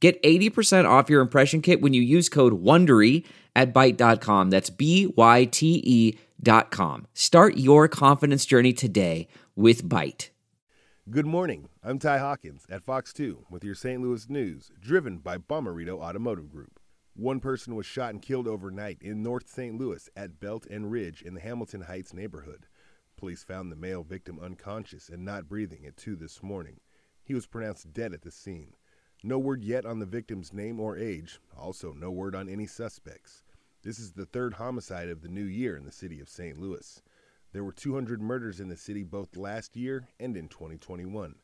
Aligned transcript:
Get 0.00 0.22
80% 0.22 0.88
off 0.88 1.10
your 1.10 1.20
impression 1.20 1.60
kit 1.60 1.80
when 1.80 1.92
you 1.92 2.02
use 2.02 2.28
code 2.28 2.62
WONDERY 2.62 3.24
at 3.56 3.74
Byte.com. 3.74 4.50
That's 4.50 4.70
B-Y-T-E 4.70 6.18
dot 6.40 6.70
com. 6.70 7.08
Start 7.14 7.56
your 7.56 7.88
confidence 7.88 8.46
journey 8.46 8.72
today 8.72 9.26
with 9.56 9.82
Byte. 9.88 10.28
Good 11.10 11.26
morning. 11.26 11.68
I'm 11.82 11.98
Ty 11.98 12.18
Hawkins 12.18 12.64
at 12.70 12.84
Fox 12.84 13.12
2 13.12 13.46
with 13.50 13.64
your 13.64 13.74
St. 13.74 14.00
Louis 14.00 14.28
news, 14.28 14.70
driven 14.80 15.18
by 15.18 15.38
Bomarito 15.38 15.98
Automotive 16.00 16.48
Group. 16.48 16.78
One 17.16 17.40
person 17.40 17.74
was 17.74 17.86
shot 17.86 18.10
and 18.10 18.22
killed 18.22 18.46
overnight 18.46 18.98
in 19.00 19.22
North 19.24 19.48
St. 19.48 19.76
Louis 19.76 20.08
at 20.14 20.38
Belt 20.38 20.66
and 20.70 20.92
Ridge 20.92 21.22
in 21.22 21.34
the 21.34 21.40
Hamilton 21.40 21.80
Heights 21.80 22.14
neighborhood. 22.14 22.66
Police 23.16 23.42
found 23.42 23.72
the 23.72 23.76
male 23.76 24.04
victim 24.04 24.38
unconscious 24.38 25.08
and 25.08 25.24
not 25.24 25.48
breathing 25.48 25.84
at 25.86 25.96
2 25.96 26.14
this 26.14 26.40
morning. 26.40 26.78
He 27.24 27.34
was 27.34 27.46
pronounced 27.46 27.92
dead 27.92 28.12
at 28.12 28.22
the 28.22 28.30
scene. 28.30 28.74
No 29.24 29.36
word 29.36 29.64
yet 29.64 29.84
on 29.84 29.98
the 29.98 30.06
victim's 30.06 30.52
name 30.52 30.78
or 30.78 30.96
age, 30.96 31.40
also, 31.56 31.92
no 31.92 32.08
word 32.08 32.36
on 32.36 32.48
any 32.48 32.66
suspects. 32.66 33.42
This 33.82 33.98
is 33.98 34.12
the 34.12 34.26
third 34.26 34.54
homicide 34.54 35.08
of 35.08 35.22
the 35.22 35.28
new 35.28 35.44
year 35.44 35.76
in 35.76 35.84
the 35.84 35.90
city 35.90 36.20
of 36.20 36.28
St. 36.28 36.56
Louis. 36.56 37.02
There 37.52 37.64
were 37.64 37.72
200 37.72 38.22
murders 38.22 38.60
in 38.60 38.68
the 38.68 38.76
city 38.76 39.02
both 39.02 39.36
last 39.36 39.76
year 39.76 40.06
and 40.20 40.36
in 40.36 40.46
2021. 40.46 41.34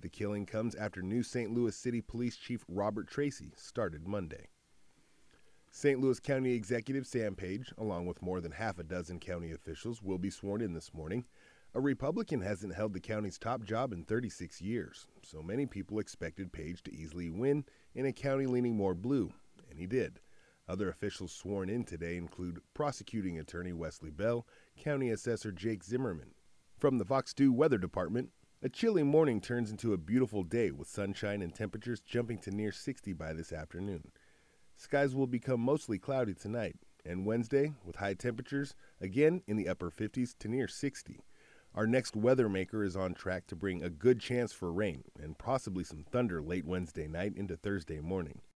The 0.00 0.08
killing 0.08 0.46
comes 0.46 0.74
after 0.74 1.00
new 1.00 1.22
St. 1.22 1.52
Louis 1.52 1.76
City 1.76 2.00
Police 2.00 2.36
Chief 2.36 2.64
Robert 2.66 3.06
Tracy 3.06 3.52
started 3.56 4.08
Monday. 4.08 4.48
St. 5.70 6.00
Louis 6.00 6.18
County 6.18 6.54
Executive 6.54 7.06
Sam 7.06 7.36
Page, 7.36 7.72
along 7.78 8.06
with 8.06 8.20
more 8.20 8.40
than 8.40 8.52
half 8.52 8.80
a 8.80 8.82
dozen 8.82 9.20
county 9.20 9.52
officials, 9.52 10.02
will 10.02 10.18
be 10.18 10.28
sworn 10.28 10.60
in 10.60 10.72
this 10.72 10.92
morning. 10.92 11.24
A 11.74 11.80
Republican 11.80 12.42
hasn't 12.42 12.74
held 12.74 12.92
the 12.92 13.00
county's 13.00 13.38
top 13.38 13.64
job 13.64 13.94
in 13.94 14.04
36 14.04 14.60
years, 14.60 15.06
so 15.22 15.42
many 15.42 15.64
people 15.64 15.98
expected 15.98 16.52
Page 16.52 16.82
to 16.82 16.94
easily 16.94 17.30
win 17.30 17.64
in 17.94 18.04
a 18.04 18.12
county 18.12 18.44
leaning 18.44 18.76
more 18.76 18.94
blue, 18.94 19.32
and 19.70 19.78
he 19.78 19.86
did. 19.86 20.20
Other 20.68 20.90
officials 20.90 21.32
sworn 21.32 21.70
in 21.70 21.84
today 21.84 22.18
include 22.18 22.60
prosecuting 22.74 23.38
attorney 23.38 23.72
Wesley 23.72 24.10
Bell, 24.10 24.46
county 24.76 25.08
assessor 25.08 25.50
Jake 25.50 25.82
Zimmerman. 25.82 26.32
From 26.78 26.98
the 26.98 27.06
Fox 27.06 27.32
2 27.32 27.50
Weather 27.50 27.78
Department, 27.78 28.32
a 28.62 28.68
chilly 28.68 29.02
morning 29.02 29.40
turns 29.40 29.70
into 29.70 29.94
a 29.94 29.98
beautiful 29.98 30.42
day 30.42 30.72
with 30.72 30.88
sunshine 30.88 31.40
and 31.40 31.54
temperatures 31.54 32.00
jumping 32.00 32.36
to 32.40 32.50
near 32.50 32.70
60 32.70 33.14
by 33.14 33.32
this 33.32 33.50
afternoon. 33.50 34.12
Skies 34.76 35.14
will 35.14 35.26
become 35.26 35.60
mostly 35.60 35.98
cloudy 35.98 36.34
tonight, 36.34 36.76
and 37.02 37.24
Wednesday 37.24 37.72
with 37.82 37.96
high 37.96 38.14
temperatures 38.14 38.74
again 39.00 39.40
in 39.46 39.56
the 39.56 39.68
upper 39.68 39.90
50s 39.90 40.36
to 40.38 40.48
near 40.48 40.68
60. 40.68 41.24
Our 41.74 41.86
next 41.86 42.14
weather 42.14 42.50
maker 42.50 42.84
is 42.84 42.96
on 42.96 43.14
track 43.14 43.46
to 43.46 43.56
bring 43.56 43.82
a 43.82 43.88
good 43.88 44.20
chance 44.20 44.52
for 44.52 44.70
rain 44.70 45.04
and 45.18 45.38
possibly 45.38 45.84
some 45.84 46.04
thunder 46.04 46.42
late 46.42 46.66
Wednesday 46.66 47.08
night 47.08 47.34
into 47.34 47.56
Thursday 47.56 47.98
morning. 47.98 48.42